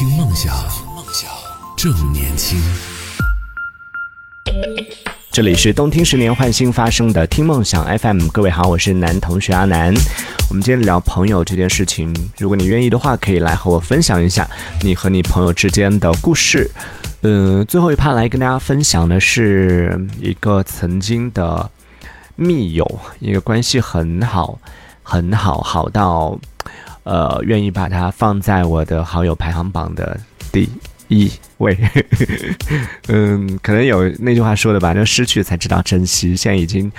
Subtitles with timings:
[0.00, 0.56] 听梦想，
[0.96, 1.30] 梦想
[1.76, 2.58] 正年轻。
[5.30, 9.92] 这里是动听十年换新发生的听梦想 FM，各位好，我是男同学阿南。
[10.48, 14.48] 我们今天聊朋友这件事情，如果你愿意的话，可以来和我分享一下
[14.80, 16.70] 你和你朋友之间的故事。
[17.20, 21.70] 嗯，最后一趴来跟大家分享的是一个曾经的
[22.36, 24.58] 密友，一个关系很好、
[25.02, 26.40] 很好，好到
[27.02, 30.18] 呃愿意把它放在我的好友排行榜的
[30.52, 30.68] 第
[31.08, 31.76] 一位。
[33.08, 36.36] 嗯，可能有那句话说的吧，就失去才知道珍惜。
[36.36, 36.90] 现在已经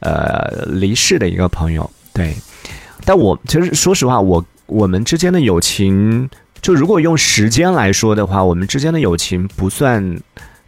[0.00, 2.34] 呃离世的一个朋友，对。
[3.04, 6.28] 但我其实说实话，我我们之间的友情。
[6.60, 10.20] 就如果用时间来说的话，我们之间的友情不算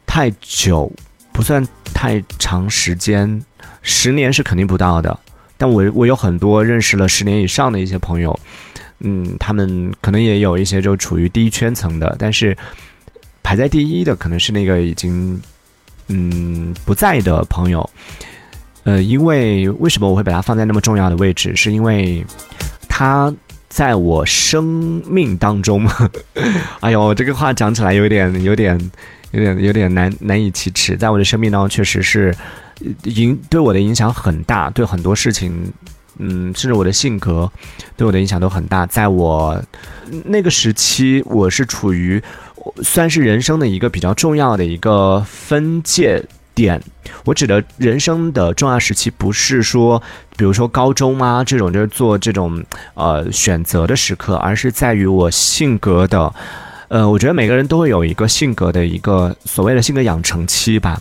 [0.06, 0.90] 太久，
[1.32, 3.42] 不算太长时间，
[3.82, 5.18] 十年是肯定不到的。
[5.58, 8.38] 但我我有很多认识了十年以上的一些朋友，
[9.00, 12.56] 嗯，他们可能也有一些就处于第一圈层的，但是
[13.42, 15.40] 排在第一的可能是那个已经
[16.08, 17.88] 嗯不在的朋友。
[18.84, 21.54] 呃，因为为什么我会把它放在那么重要的位置？
[21.56, 22.24] 是因为
[22.88, 23.34] 他。
[23.70, 24.64] 在我生
[25.06, 25.88] 命当中，
[26.82, 28.76] 哎呦，这个话讲起来有点、有点、
[29.30, 30.96] 有点、有点难难以启齿。
[30.96, 32.34] 在我的生命当中，确实是
[33.04, 35.72] 影对我的影响很大，对很多事情，
[36.18, 37.50] 嗯，甚至我的性格
[37.96, 38.86] 对我的影响都很大。
[38.86, 39.62] 在我
[40.24, 42.22] 那个时期，我是处于
[42.82, 46.22] 算是人生的一个比较重要的一个分界。
[46.52, 46.82] 点，
[47.24, 50.02] 我指的人生的重要时期，不是说，
[50.36, 52.62] 比如说高中啊这种，就是做这种
[52.94, 56.34] 呃选择的时刻，而是在于我性格的，
[56.88, 61.00] 呃，我觉得每个人都会有一个性格的一个所谓的性格养成期吧。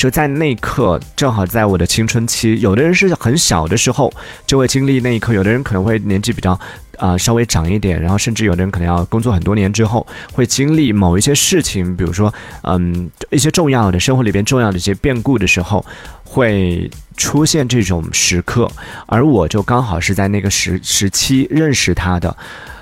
[0.00, 4.10] 就在那一刻，正好在我的青春期，有的人是很小的时候
[4.46, 6.58] 就会经历那一刻，有的人可能会年纪比较
[6.96, 15.84] 啊稍微长一点，然后甚至有的人可能要工作很多年之后会经历某一些事情，比如说嗯一些重要的生活里边重要的一些变故的时候，
[16.24, 18.66] 会出现这种时刻，
[19.04, 22.34] 而我就刚好是在那个时时期认识他的，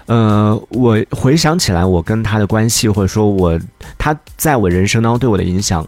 [0.07, 3.59] 呃，我回想起来我跟他的关系，或者说我
[3.99, 5.85] 他在我人生当中对我的影响。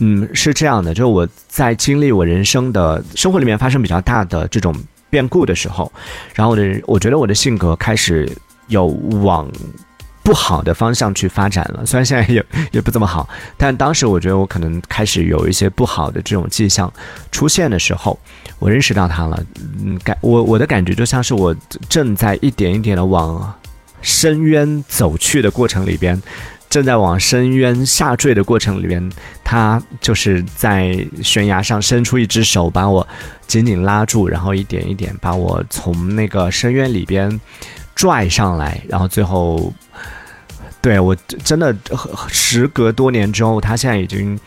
[0.00, 4.74] 嗯，是这样的，就是我在经历我人生的生活里面发生比较大的这种
[5.10, 5.90] 变故的时候，
[6.34, 8.30] 然后我的我觉得我的性格开始
[8.68, 9.50] 有往
[10.22, 11.84] 不好的方向去发展了。
[11.86, 16.92] 虽然现在也也不怎么好，但当时我觉得我可能开始有一些不好的这种迹象
[17.32, 18.18] 出现的时候，
[18.58, 19.42] 我认识到他了。
[19.82, 21.56] 嗯，感我我的感觉就像是我
[21.88, 23.52] 正在一点一点的往
[24.00, 26.22] 深渊走去的过程里边。
[26.70, 29.10] 正在往深渊下坠的过程里边，
[29.42, 33.06] 他就是在悬崖上伸出一只手，把我
[33.46, 37.40] 紧紧拉住，然后一点一点把我从那个深渊里边
[37.94, 39.72] 拽上来，然后最后，
[40.82, 41.74] 对我真的
[42.28, 44.38] 时隔多年之后，他现在已经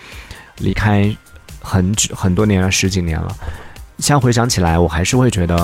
[0.60, 1.12] 离开
[1.60, 3.36] 很久很多年了，十几年了。
[3.98, 5.58] 现在回想起来，我还是会觉得，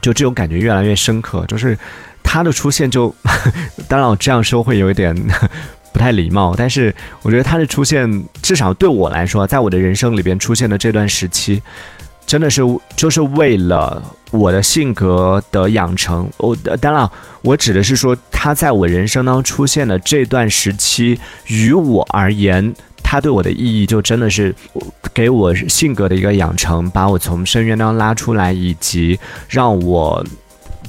[0.00, 1.76] 就这种感觉越来越深刻，就是。
[2.22, 3.14] 他的出现就，
[3.88, 5.14] 当然我这样说会有一点
[5.92, 11.60] 不太礼貌，但是我觉得他的出现，至少对我来说，在我的人生里边出现的这段时期，
[12.26, 12.62] 真的是
[12.96, 16.26] 就是为了我的性格的养成。
[16.38, 17.06] 我当然
[17.42, 24.54] 我指的是说，他在我人生当中出现的这段时期，于我而言，他对我的意义就真的是
[25.12, 30.24] 给我性格的一个养成，把我从深渊当中拉出来，以及让我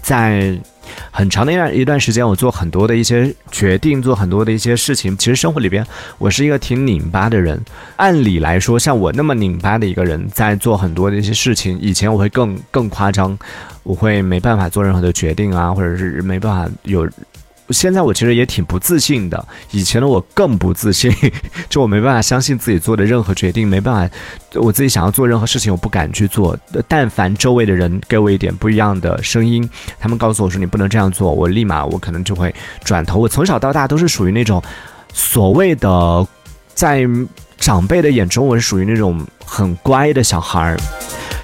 [0.01, 0.57] 在。
[1.11, 5.17] 很长的一段一段时间，我做很多的一些决定，做很多的一些事情。
[5.17, 5.85] 其实生活里边，
[6.17, 7.59] 我是一个挺拧巴的人。
[7.97, 13.37] 按理来说，像我那么拧巴的一个人，在做很多的一些事情，以前我会更更夸张，
[13.83, 17.09] 我会没办法做任何的决定啊，或者是没办法有。
[17.69, 21.11] 现在我其实也挺不自信的，以前的我更不自信，
[21.69, 24.15] 就我没办法相信自己做的任何决定，没办法，
[24.55, 26.57] 我自己想要做任何事情，我不敢去做。
[26.87, 29.67] 但凡周围的人给我一点不一样的声音，
[29.99, 32.53] 他们告诉我说你不能这样做，我立马我可能就会
[32.83, 33.19] 转头。
[33.19, 34.61] 我从小到大都是属于那种
[35.13, 36.27] 所谓的
[36.73, 37.07] 在
[37.57, 40.77] 长辈的眼中，我是属于那种很乖的小孩儿。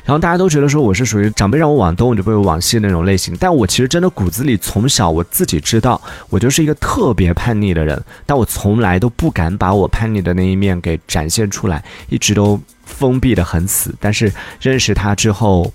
[0.05, 13.93] 然后大家都觉得说我是属于长辈让我往东我就不会往西那种类型，但我其实真的骨子里从小我自己知道，我就是一个特别叛逆的人，但我从来都不敢把我叛逆的那一面给展现出来，一直都封闭的很死。
[13.99, 15.71] 但是认识他之后，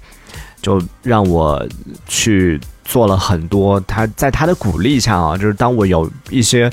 [0.60, 1.64] 就让我
[2.06, 3.80] 去做了很多。
[3.80, 6.70] 他在他的鼓励下啊，就是当我有一些。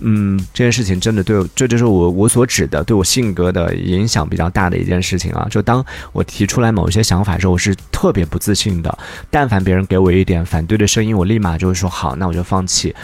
[0.00, 5.46] 嗯，这件事情真的对，这就是我我所指的对我性格的影响比较大的一件事情啊。
[5.50, 8.98] 就当我提出来某一些想法的时候，我是特别不自信的。
[9.30, 12.94] 但凡别人给我一点反对的声音，我立马就会说好，那我就放弃。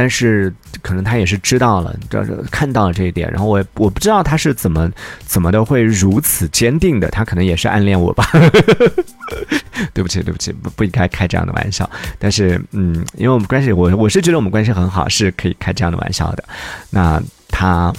[0.00, 0.50] 但是
[0.80, 4.90] 可能他也是知道了，就是看到了这一点，然后我我不知道他是怎么
[5.26, 8.26] 怎么的会如此坚定的，他可能也是暗恋我吧。
[9.92, 11.88] 对不起，对不起，不不应该开这样的玩笑。
[12.18, 16.42] 但是，嗯，因为我们关系，我我是觉得我们关系很好，是可以开这样的玩笑的。
[16.88, 17.92] 那他。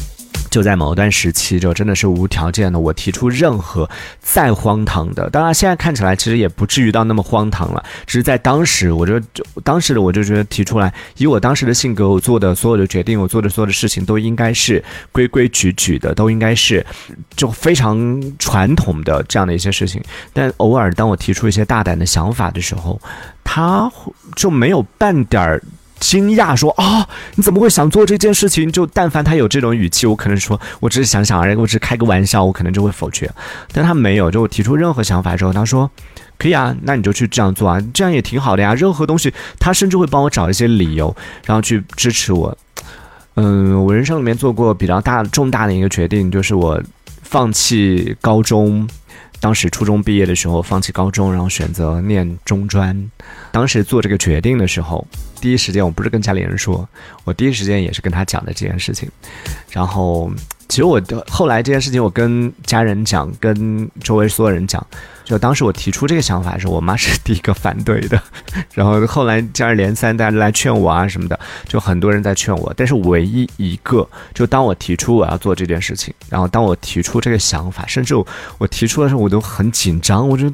[0.52, 3.90] 就在某段时期，就真的是无条件的，我提出任何
[4.20, 14.84] 再荒唐的，当然现在看起来其实也不至于到那么荒唐了，只是在当时，我就就当时的我就觉得提出来，以我当时的性格，我做的所有的决定，我做的所有的事情都应该是
[15.14, 16.86] 规规矩矩的，都应该是
[17.38, 20.04] 就非常传统的这样的一些事情。
[20.34, 23.00] 但偶尔当我提出一些大胆的想法的时候，
[23.42, 23.90] 他
[24.36, 25.64] 就没有半点儿。
[26.02, 28.70] 惊讶说啊，你怎么会想做这件事情？
[28.70, 33.32] 就但凡他有这种语气，我可能说我只是想想而已，我只是开个玩笑，我可能就会否决。
[33.72, 35.90] 但他没有，就我提出任何想法之后，他说
[36.40, 38.74] 可以啊，那你就去这样做啊，这样也挺好的呀。
[38.74, 41.16] 任何东西，他甚至会帮我找一些理由，
[41.46, 42.58] 然后去支持我。
[43.36, 46.82] 嗯，我人生里面做过比较大重大的一个决定，就是我
[47.22, 48.90] 放弃高中。
[49.42, 53.12] 当时初中毕业的时候，放弃高中，然后选择念中专。
[53.52, 55.06] 当时做这个决定的时候，
[55.42, 56.88] 第一时间我不是跟家里人说，
[57.24, 59.10] 我第一时间也是跟他讲的这件事情。
[59.72, 60.32] 然后，
[60.70, 64.86] 其实我的后来这件事情，我跟家人讲，跟周围所有人讲。
[65.32, 68.22] 就当时我提出这个想法的时候，我妈是第一个反对的，
[68.74, 78.14] 然后后来接二连三大家来劝我啊什么的，就很多人在劝我，但是唯一一个，就当我提出我要做这件事情，然后当我提出这个想法，甚至
[78.58, 80.52] 我提出的时候我都很紧张，我就。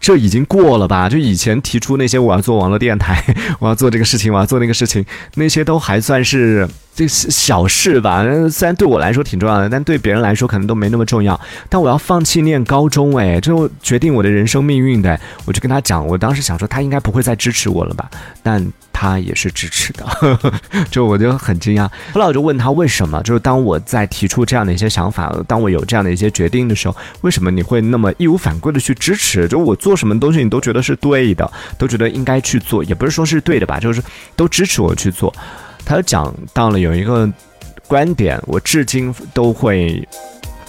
[0.00, 1.08] 这已经过了吧？
[1.08, 3.20] 就以前提出那些我要做网络电台，
[3.58, 5.04] 我要做这个事情，我要做那个事情，
[5.34, 8.24] 那些都还算是这小事吧。
[8.50, 11.40] 虽然对我来说挺重要的，但对别人来说可能都没那么重要。
[11.68, 15.18] 但我要放弃念高中，哎，就决定我的人生命运的。
[15.44, 18.10] 我就跟他讲，我当时想说他应该不会再支持我了吧？
[18.42, 18.72] 但。
[19.00, 20.04] 他也是支持的，
[20.90, 21.88] 就我就很惊讶。
[22.12, 29.46] 后来我就问他为什么，就是当我在提出这样的一些想法，当我有这样的一些决定的时候，为什么你会那么义无反顾的去支持？
[29.46, 31.48] 就我做什么东西，你都觉得是对的，
[31.78, 34.02] 都觉得应该去做，也不是说是对的吧，就是
[34.34, 35.32] 都支持我去做。
[35.88, 37.26] 他讲到了有一个
[37.86, 40.06] 观点，我至今都会。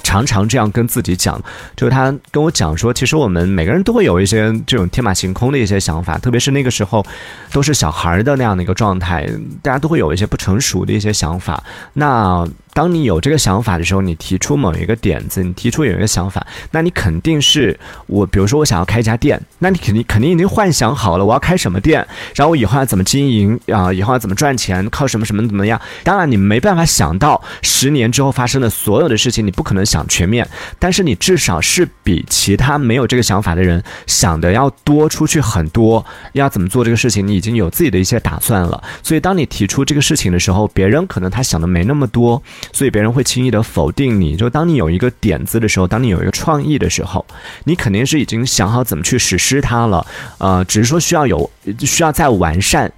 [0.01, 1.39] 常常这样跟自己讲，
[1.75, 7.06] 就是他跟我讲说，其实我们每个人都会有一些这种天马行空的一些想法，特别是那个时候，
[7.51, 9.30] 都是小孩的那样的一个状态，
[9.62, 11.63] 大家都会有一些不成熟的一些想法。
[11.94, 12.44] 那
[12.74, 17.77] 当你有这个想法的时候，你提出某一个点子，你提出有一个想法，那你肯定是
[18.07, 22.06] 我，比如说我想要开一家店，那你肯定肯定已经幻想好了我要开什么店，
[22.36, 25.80] 然后我以后要怎么经营啊，以后要怎么赚钱，靠什么什么怎么样？
[26.04, 36.06] 当然你没办法想到十年之后发生的所有的事情，你不可能想全面，但是你至少是比其他没有这个想法的人想的要多出去很多。
[36.33, 38.81] 要怎么做这个事情，你已经有自己的一些打算了。
[39.01, 42.42] 所以当你提出这个事情的时候，别人可能他想的没那么多。
[42.71, 47.25] 所以别人会轻易的否定你，就当你有一个点子的时候，当你有一个创意的时候，
[47.63, 50.06] 你肯定是已经想好怎么去实施它了，
[50.38, 52.91] 呃，只是说需要有需要再完善，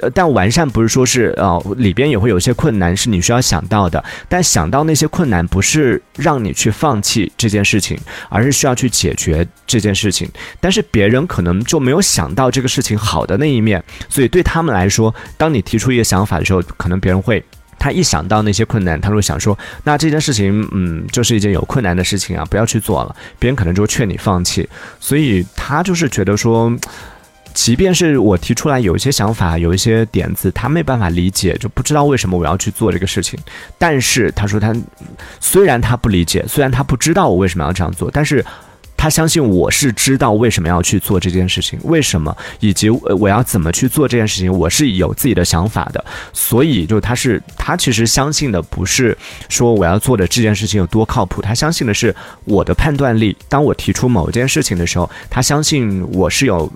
[0.00, 7.98] 呃，但完善不是说是呃里边也会有一些困难是你需要想到的，但想到那些困难不是让你去放弃这件事情，
[8.28, 10.28] 而是需要去解决这件事情，
[10.60, 17.42] 但是别人可能就没有想到这个事情好的那一面，所以对他们来说，当你提出一个想法的时候，可能别人会。
[17.78, 24.68] 他一想到那些困难，他会想说：“那这件事情，嗯，就是一件有困难的事情啊，不要去做了。”别人可能就会劝你放弃。
[24.98, 26.74] 所以他就是觉得说，
[27.54, 33.38] 即便是我提出来有一些想法、有一些点子，他没办法理解，就不知道为什么我要去做这个事情。
[33.78, 34.74] 但是他说他
[35.40, 38.44] 虽然他不理解，虽然他不知道我为什么要这样做，但是。
[39.06, 46.04] 他相信我是知道为什么要去做这件事情，为什么以及我要怎么去做这件事情，我是有自己的想法的。
[46.32, 49.16] 所以，就他是他其实相信的不是
[49.48, 52.12] 说我要做的这件事情有多靠谱，他相信的是
[52.46, 53.36] 我的判断力。
[53.48, 56.68] 当我提出某件事情的时候，他相信我是有。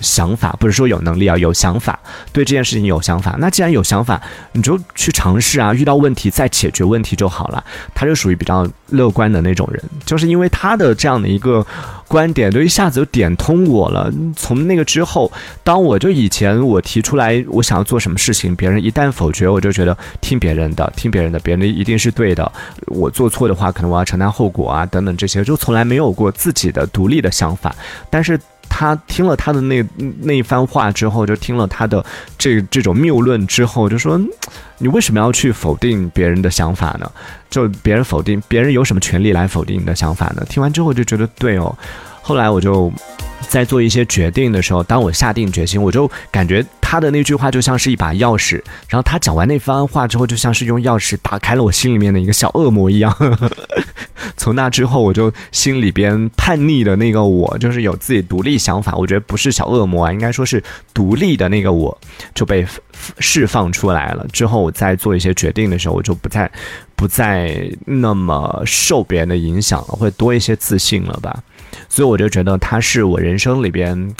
[0.00, 1.98] 想法不是说有能力啊，有想法，
[2.32, 3.36] 对这件事情有想法。
[3.38, 4.20] 那既然有想法，
[4.52, 7.64] 你就去尝试啊，遇到问题再解决问题就好了。
[7.94, 11.66] 他就属于比较乐观的那种人，就是因为他的这样的一个
[12.06, 14.12] 观点，就一下子就点通我了。
[14.36, 15.32] 从那个之后，
[15.64, 22.50] 当我就以前我提出来我想要做什么事情，别人一旦否决，我就觉得听别人的，听别人的，别人一定是对的。
[22.86, 27.74] 我做错的话，可能我要承担后果啊，等等这些，就从来没有过自己的独立的想法。
[28.10, 28.38] 但是。
[28.68, 29.84] 他听了他的那
[30.20, 32.04] 那一番话之后，就听了他的
[32.36, 34.20] 这这种谬论之后，就说
[34.78, 37.10] ：“你为什么要去否定别人的想法呢？
[37.48, 41.76] 就别人否定别人有什么权利来否定你的想法呢？”听完之后就觉得对哦。
[42.20, 42.92] 后来我就
[43.48, 48.56] 在做一些决定的时候，当我下定决心，我就感觉他的那句话就像是一把钥匙，
[48.88, 53.14] 然后他讲完那番话之后，就像是用钥匙打开了我心里面的一个小恶魔一样。
[54.46, 60.62] 从那之后，我就心里边叛逆的那个我，就是有自己独立想法，我觉得不是小恶魔啊，应该说是
[60.94, 62.00] 独立的那个我，
[62.32, 62.64] 就被
[63.18, 64.24] 释放出来了。
[64.32, 66.48] 之后我在做一些决定的时候，我就不再
[66.94, 71.42] 不再那么受别人的影响了，会多一些自信了吧。
[71.88, 74.14] 所以我就觉得他是我人生里边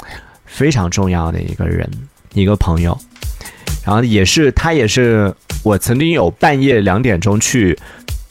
[0.44, 1.88] 非常重要的一个人，
[2.34, 2.98] 一个朋友。
[3.84, 7.78] 然后也是他，也是我曾经有半夜两点钟去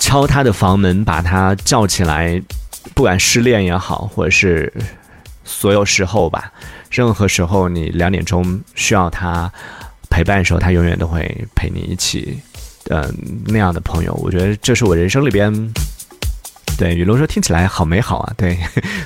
[0.05, 2.39] 敲他的房门，把他叫起来。
[2.93, 4.71] 不管失恋也好，或者是
[5.43, 6.51] 所有时候吧，
[6.91, 9.51] 任何时候你两点钟需要他
[10.11, 11.19] 陪伴的时候，他永远都会
[11.55, 12.39] 陪你一起。
[12.89, 13.11] 嗯，
[13.47, 15.51] 那样的朋友，我觉得这是我人生里边。
[16.77, 18.55] 对，雨龙说听起来好美好啊，对，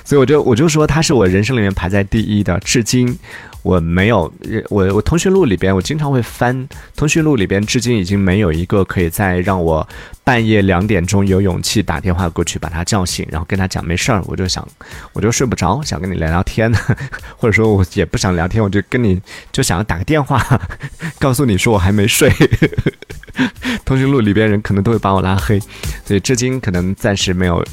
[0.03, 3.17] 所以我就我就说他是我人生里面排在第一的，至今
[3.61, 4.31] 我没有
[4.69, 9.87] 我我通讯录里边我经常会翻通讯录里边，至今已经没有一个可以再让我
[10.23, 14.65] 半夜两点钟有勇气打电话过去把他叫醒，然后跟他讲没事儿，我就想
[15.13, 16.73] 我就睡不着，想跟你聊聊天，
[17.37, 20.41] 或者说我也不想聊天，我就跟你就想要打个电话，
[21.19, 22.31] 告诉你说我还没睡。
[23.85, 25.59] 通讯录里边人可能都会把我拉黑，
[26.05, 27.63] 所以至今可能暂时没有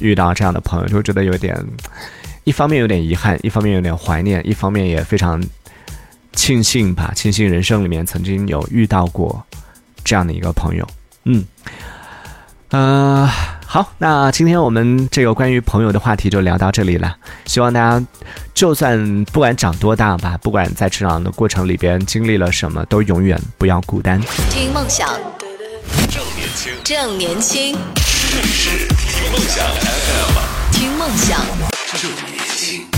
[0.00, 1.56] 遇到这样的朋友，就觉得有点，
[2.44, 5.42] 一方面有点遗憾，一方面有点怀念，一方面也非常
[6.32, 9.42] 庆幸吧，庆幸人生里面曾经有遇到过
[10.04, 10.86] 这样的一个朋友。
[11.24, 11.44] 嗯，
[12.70, 13.26] 呃，
[13.66, 18.06] 好，那今天我们这个关于朋友的话题就聊到这里了，希望大家。
[18.54, 24.20] 就算不管长多大吧，不管在成长的过程里边经历了什么，都永远不要孤单。
[24.48, 25.08] 听梦想，
[26.08, 27.76] 正年轻，正年轻，
[28.30, 30.38] 这里是听梦想 FM，
[30.70, 31.40] 听梦想，
[32.54, 32.93] 正年轻。